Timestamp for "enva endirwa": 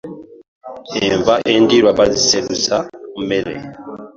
1.05-1.91